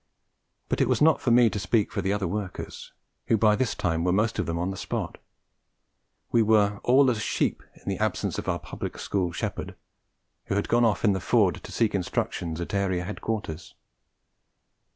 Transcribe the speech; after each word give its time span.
But 0.67 0.81
it 0.81 0.89
was 0.89 0.99
not 0.99 1.21
for 1.21 1.29
me 1.29 1.47
to 1.51 1.59
speak 1.59 1.91
for 1.91 2.01
the 2.01 2.11
other 2.11 2.27
workers, 2.27 2.91
who 3.27 3.37
by 3.37 3.55
this 3.55 3.75
time 3.75 4.03
were 4.03 4.11
most 4.11 4.39
of 4.39 4.47
them 4.47 4.57
on 4.57 4.71
the 4.71 4.75
spot; 4.75 5.19
we 6.31 6.41
were 6.41 6.79
all 6.83 7.11
as 7.11 7.21
sheep 7.21 7.61
in 7.75 7.87
the 7.87 8.03
absence 8.03 8.39
of 8.39 8.49
our 8.49 8.57
Public 8.57 8.97
School 8.97 9.31
shepherd, 9.31 9.75
who 10.45 10.55
had 10.55 10.67
gone 10.67 10.85
off 10.85 11.05
in 11.05 11.13
the 11.13 11.19
Ford 11.19 11.61
to 11.63 11.71
seek 11.71 11.93
instructions 11.93 12.59
at 12.59 12.73
Area 12.73 13.03
Headquarters. 13.03 13.75